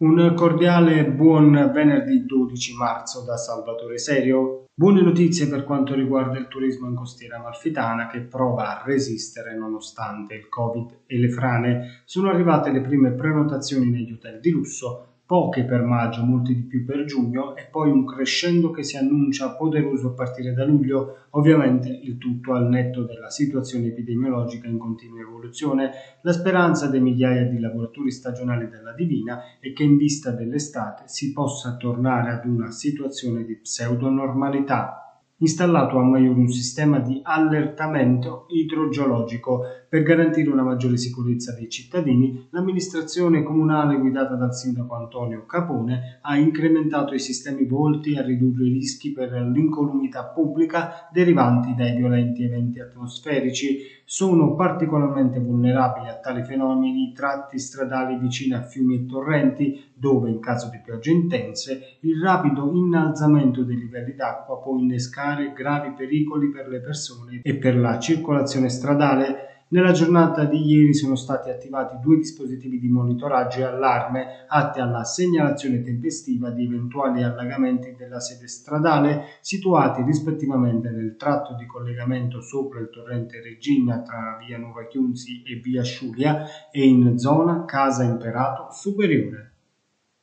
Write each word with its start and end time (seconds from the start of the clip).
Un 0.00 0.32
cordiale 0.36 1.10
buon 1.10 1.72
venerdì 1.74 2.24
12 2.24 2.76
marzo 2.76 3.24
da 3.24 3.36
Salvatore 3.36 3.98
Serio. 3.98 4.66
Buone 4.72 5.02
notizie 5.02 5.48
per 5.48 5.64
quanto 5.64 5.92
riguarda 5.94 6.38
il 6.38 6.46
turismo 6.46 6.86
in 6.86 6.94
costiera 6.94 7.38
amalfitana 7.38 8.06
che 8.06 8.20
prova 8.20 8.78
a 8.80 8.84
resistere 8.84 9.56
nonostante 9.56 10.34
il 10.34 10.48
Covid 10.48 11.00
e 11.04 11.18
le 11.18 11.28
frane. 11.30 12.02
Sono 12.04 12.30
arrivate 12.30 12.70
le 12.70 12.80
prime 12.80 13.10
prenotazioni 13.10 13.90
negli 13.90 14.12
hotel 14.12 14.38
di 14.38 14.50
lusso 14.50 15.06
poche 15.28 15.64
per 15.64 15.82
maggio, 15.82 16.24
molti 16.24 16.54
di 16.54 16.62
più 16.62 16.86
per 16.86 17.04
giugno 17.04 17.54
e 17.54 17.68
poi 17.70 17.90
un 17.90 18.06
crescendo 18.06 18.70
che 18.70 18.82
si 18.82 18.96
annuncia 18.96 19.56
poderoso 19.56 20.08
a 20.08 20.12
partire 20.12 20.54
da 20.54 20.64
luglio, 20.64 21.26
ovviamente 21.32 21.90
il 21.90 22.16
tutto 22.16 22.54
al 22.54 22.66
netto 22.66 23.02
della 23.02 23.28
situazione 23.28 23.88
epidemiologica 23.88 24.68
in 24.68 24.78
continua 24.78 25.20
evoluzione. 25.20 25.90
La 26.22 26.32
speranza 26.32 26.86
dei 26.86 27.02
migliaia 27.02 27.44
di 27.44 27.58
lavoratori 27.58 28.10
stagionali 28.10 28.70
della 28.70 28.94
Divina 28.94 29.58
è 29.60 29.70
che 29.74 29.82
in 29.82 29.98
vista 29.98 30.30
dell'estate 30.30 31.02
si 31.08 31.34
possa 31.34 31.76
tornare 31.76 32.30
ad 32.30 32.46
una 32.46 32.70
situazione 32.70 33.44
di 33.44 33.56
pseudonormalità 33.56 35.07
installato 35.38 35.98
a 35.98 36.02
Maiuri 36.02 36.40
un 36.40 36.50
sistema 36.50 36.98
di 36.98 37.20
allertamento 37.22 38.46
idrogeologico 38.48 39.62
per 39.88 40.02
garantire 40.02 40.50
una 40.50 40.62
maggiore 40.62 40.96
sicurezza 40.96 41.54
dei 41.54 41.68
cittadini. 41.68 42.48
L'amministrazione 42.50 43.42
comunale 43.42 43.98
guidata 43.98 44.34
dal 44.34 44.54
sindaco 44.54 44.94
Antonio 44.94 45.46
Capone 45.46 46.18
ha 46.22 46.36
incrementato 46.36 47.14
i 47.14 47.20
sistemi 47.20 47.64
volti 47.64 48.16
a 48.16 48.22
ridurre 48.22 48.66
i 48.66 48.72
rischi 48.72 49.12
per 49.12 49.32
l'incolumità 49.32 50.24
pubblica 50.24 51.08
derivanti 51.12 51.74
dai 51.74 51.96
violenti 51.96 52.42
eventi 52.42 52.80
atmosferici. 52.80 53.96
Sono 54.04 54.54
particolarmente 54.54 55.38
vulnerabili 55.38 56.08
a 56.08 56.18
tali 56.18 56.42
fenomeni 56.42 57.10
i 57.10 57.12
tratti 57.12 57.58
stradali 57.58 58.18
vicini 58.18 58.54
a 58.54 58.62
fiumi 58.62 58.96
e 58.96 59.06
torrenti, 59.06 59.84
dove 59.94 60.30
in 60.30 60.40
caso 60.40 60.68
di 60.70 60.80
piogge 60.82 61.10
intense 61.10 61.98
il 62.00 62.20
rapido 62.20 62.70
innalzamento 62.72 63.62
dei 63.62 63.76
livelli 63.76 64.14
d'acqua 64.14 64.60
può 64.60 64.78
innescare 64.78 65.27
arrecare 65.28 65.52
gravi 65.52 65.92
pericoli 65.92 66.50
per 66.50 66.68
le 66.68 66.80
persone 66.80 67.40
e 67.42 67.56
per 67.56 67.76
la 67.76 67.98
circolazione 67.98 68.68
stradale. 68.68 69.46
Nella 69.70 69.92
giornata 69.92 70.44
di 70.44 70.64
ieri 70.64 70.94
sono 70.94 71.14
stati 71.14 71.50
attivati 71.50 71.98
due 72.00 72.16
dispositivi 72.16 72.78
di 72.78 72.88
monitoraggio 72.88 73.58
e 73.58 73.64
allarme 73.64 74.46
atti 74.48 74.80
alla 74.80 75.04
segnalazione 75.04 75.82
tempestiva 75.82 76.48
di 76.48 76.64
eventuali 76.64 77.22
allagamenti 77.22 77.94
della 77.94 78.18
sede 78.18 78.48
stradale 78.48 79.24
situati 79.42 80.02
rispettivamente 80.02 80.88
nel 80.88 81.16
tratto 81.18 81.54
di 81.54 81.66
collegamento 81.66 82.40
sopra 82.40 82.80
il 82.80 82.88
torrente 82.88 83.42
Regina 83.42 84.00
tra 84.00 84.38
via 84.42 84.56
Nuova 84.56 84.86
Chiunzi 84.86 85.42
e 85.42 85.56
via 85.56 85.82
Sciulia 85.82 86.46
e 86.70 86.86
in 86.86 87.18
zona 87.18 87.66
Casa 87.66 88.04
Imperato 88.04 88.68
Superiore. 88.72 89.48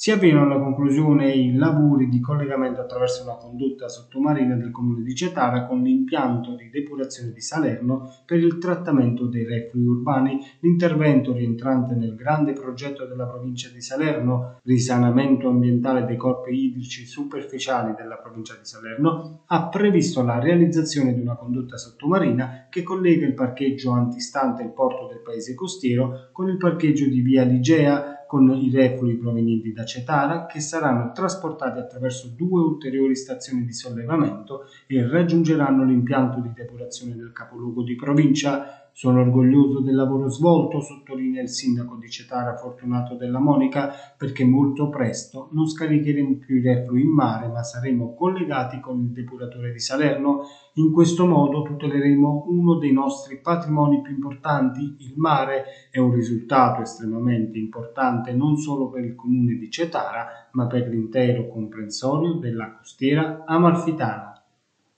Si 0.00 0.10
avviano 0.10 0.44
alla 0.44 0.58
conclusione 0.58 1.30
i 1.30 1.52
lavori 1.52 2.08
di 2.08 2.20
collegamento 2.20 2.80
attraverso 2.80 3.22
una 3.22 3.34
condotta 3.34 3.86
sottomarina 3.86 4.54
del 4.54 4.70
comune 4.70 5.02
di 5.02 5.14
Cetara 5.14 5.66
con 5.66 5.82
l'impianto 5.82 6.54
di 6.54 6.70
depurazione 6.70 7.32
di 7.32 7.42
Salerno 7.42 8.08
per 8.24 8.38
il 8.38 8.56
trattamento 8.56 9.26
dei 9.26 9.44
reflui 9.44 9.84
urbani. 9.84 10.38
L'intervento 10.60 11.34
rientrante 11.34 11.94
nel 11.94 12.14
grande 12.14 12.54
progetto 12.54 13.04
della 13.04 13.26
provincia 13.26 13.68
di 13.68 13.82
Salerno, 13.82 14.56
risanamento 14.62 15.48
ambientale 15.48 16.06
dei 16.06 16.16
corpi 16.16 16.54
idrici 16.54 17.04
superficiali 17.04 17.92
della 17.94 18.16
provincia 18.16 18.54
di 18.54 18.64
Salerno, 18.64 19.42
ha 19.48 19.68
previsto 19.68 20.22
la 20.22 20.38
realizzazione 20.38 21.12
di 21.12 21.20
una 21.20 21.36
condotta 21.36 21.76
sottomarina 21.76 22.68
che 22.70 22.82
collega 22.82 23.26
il 23.26 23.34
parcheggio 23.34 23.90
antistante 23.90 24.62
il 24.62 24.72
porto 24.72 25.08
del 25.08 25.20
paese 25.20 25.54
costiero 25.54 26.30
con 26.32 26.48
il 26.48 26.56
parcheggio 26.56 27.04
di 27.04 27.20
via 27.20 27.44
Ligea 27.44 28.14
con 28.30 28.48
i 28.54 28.70
reflui 28.70 29.16
provenienti 29.16 29.72
da 29.72 29.84
Cetara 29.84 30.46
che 30.46 30.60
saranno 30.60 31.10
trasportati 31.12 31.80
attraverso 31.80 32.28
due 32.32 32.60
ulteriori 32.60 33.16
stazioni 33.16 33.64
di 33.64 33.72
sollevamento 33.72 34.66
e 34.86 35.04
raggiungeranno 35.04 35.82
l'impianto 35.84 36.38
di 36.38 36.52
depurazione 36.54 37.16
del 37.16 37.32
capoluogo 37.32 37.82
di 37.82 37.96
provincia 37.96 38.89
sono 38.92 39.20
orgoglioso 39.20 39.80
del 39.80 39.94
lavoro 39.94 40.28
svolto, 40.28 40.80
sottolinea 40.80 41.42
il 41.42 41.48
sindaco 41.48 41.96
di 41.96 42.08
Cetara 42.10 42.56
Fortunato 42.56 43.14
della 43.14 43.38
Monica, 43.38 43.92
perché 44.16 44.44
molto 44.44 44.88
presto 44.88 45.48
non 45.52 45.68
scaricheremo 45.68 46.36
più 46.36 46.56
i 46.56 46.62
reflui 46.62 47.02
in 47.02 47.10
mare, 47.10 47.48
ma 47.48 47.62
saremo 47.62 48.14
collegati 48.14 48.80
con 48.80 49.00
il 49.00 49.10
depuratore 49.10 49.72
di 49.72 49.80
Salerno. 49.80 50.42
In 50.74 50.92
questo 50.92 51.26
modo 51.26 51.62
tuteleremo 51.62 52.44
uno 52.48 52.76
dei 52.76 52.92
nostri 52.92 53.40
patrimoni 53.40 54.02
più 54.02 54.12
importanti, 54.12 54.96
il 54.98 55.14
mare. 55.16 55.64
È 55.90 55.98
un 55.98 56.12
risultato 56.12 56.82
estremamente 56.82 57.58
importante 57.58 58.32
non 58.32 58.56
solo 58.56 58.88
per 58.90 59.04
il 59.04 59.14
comune 59.14 59.54
di 59.54 59.70
Cetara, 59.70 60.48
ma 60.52 60.66
per 60.66 60.88
l'intero 60.88 61.48
comprensorio 61.48 62.34
della 62.34 62.76
costiera 62.76 63.44
amalfitana. 63.46 64.34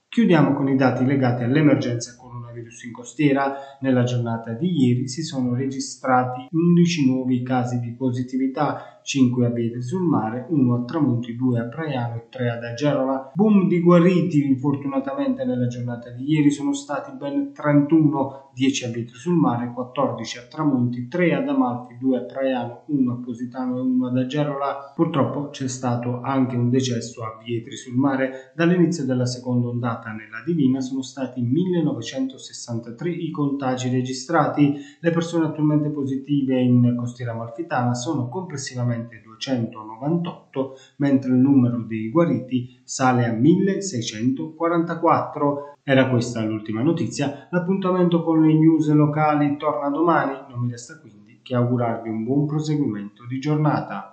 Chiudiamo 0.08 0.52
con 0.52 0.68
i 0.68 0.76
dati 0.76 1.06
legati 1.06 1.42
all'emergenza 1.42 2.16
coronavirus 2.16 2.41
in 2.86 2.92
costiera. 2.92 3.78
Nella 3.80 4.04
giornata 4.04 4.52
di 4.52 4.86
ieri 4.86 5.08
si 5.08 5.22
sono 5.22 5.54
registrati 5.54 6.48
11 6.50 7.06
nuovi 7.06 7.42
casi 7.42 7.80
di 7.80 7.92
positività 7.92 9.00
5 9.02 9.46
a 9.46 9.50
Vietri 9.50 9.82
sul 9.82 10.02
mare, 10.02 10.46
1 10.48 10.74
a 10.74 10.84
Tramonti, 10.84 11.34
2 11.34 11.60
a 11.60 11.64
Praiano 11.64 12.16
e 12.16 12.26
3 12.28 12.50
ad 12.50 12.64
Agerola. 12.64 13.32
Boom 13.34 13.66
di 13.66 13.80
guariti, 13.80 14.44
infortunatamente 14.44 15.44
nella 15.44 15.66
giornata 15.66 16.10
di 16.10 16.30
ieri 16.30 16.50
sono 16.50 16.72
stati 16.72 17.10
ben 17.16 17.52
31, 17.52 18.50
10 18.54 18.84
a 18.84 18.88
Vietri 18.88 19.16
sul 19.16 19.34
mare, 19.34 19.72
14 19.72 20.38
a 20.38 20.42
Tramonti, 20.42 21.08
3 21.08 21.34
ad 21.34 21.48
Amalfi, 21.48 21.96
2 21.98 22.16
a 22.16 22.22
Praiano, 22.22 22.82
1 22.86 23.12
a 23.12 23.16
Positano 23.16 23.78
e 23.78 23.80
1 23.80 24.06
ad 24.06 24.16
Agerola. 24.18 24.92
Purtroppo 24.94 25.48
c'è 25.48 25.68
stato 25.68 26.20
anche 26.20 26.56
un 26.56 26.70
decesso 26.70 27.24
a 27.24 27.38
Vietri 27.42 27.76
sul 27.76 27.94
mare. 27.94 28.52
Dall'inizio 28.54 29.04
della 29.04 29.26
seconda 29.26 29.68
ondata 29.68 30.10
nella 30.10 30.42
Divina 30.44 30.80
sono 30.80 31.02
stati 31.02 31.40
1963 31.40 33.10
i 33.10 33.30
contagi 33.30 33.88
registrati. 33.88 34.76
Le 35.00 35.10
persone 35.10 35.46
attualmente 35.46 35.90
positive 35.90 36.60
in 36.60 36.94
costiera 36.96 37.32
amalfitana 37.32 37.94
sono 37.94 38.28
complessivamente 38.28 38.91
complessivamente 38.92 39.22
298, 39.24 40.76
mentre 40.96 41.30
il 41.30 41.38
numero 41.38 41.78
dei 41.78 42.10
guariti 42.10 42.78
sale 42.84 43.24
a 43.26 43.32
1644. 43.32 45.76
Era 45.82 46.08
questa 46.08 46.44
l'ultima 46.44 46.82
notizia. 46.82 47.48
L'appuntamento 47.50 48.22
con 48.22 48.42
le 48.42 48.54
news 48.54 48.88
locali 48.90 49.56
torna 49.56 49.88
domani. 49.88 50.38
Non 50.48 50.60
mi 50.60 50.70
resta 50.70 51.00
quindi 51.00 51.40
che 51.42 51.56
augurarvi 51.56 52.08
un 52.08 52.22
buon 52.24 52.46
proseguimento 52.46 53.26
di 53.26 53.40
giornata. 53.40 54.11